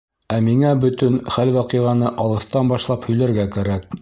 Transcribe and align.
Ә 0.35 0.37
миңә 0.45 0.71
бөтөн 0.85 1.19
хәл-ваҡиғаны 1.37 2.13
алыҫтан 2.27 2.75
башлап 2.75 3.11
һөйләргә 3.11 3.51
кәрәк. 3.59 3.91